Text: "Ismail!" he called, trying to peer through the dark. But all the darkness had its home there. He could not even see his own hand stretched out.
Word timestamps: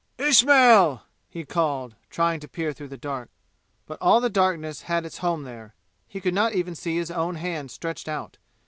"Ismail!" 0.17 1.03
he 1.29 1.45
called, 1.45 1.95
trying 2.09 2.39
to 2.39 2.47
peer 2.47 2.73
through 2.73 2.87
the 2.87 2.97
dark. 2.97 3.29
But 3.85 3.99
all 4.01 4.19
the 4.19 4.31
darkness 4.31 4.81
had 4.81 5.05
its 5.05 5.19
home 5.19 5.43
there. 5.43 5.75
He 6.07 6.19
could 6.19 6.33
not 6.33 6.53
even 6.55 6.73
see 6.73 6.95
his 6.97 7.11
own 7.11 7.35
hand 7.35 7.69
stretched 7.69 8.07
out. 8.09 8.39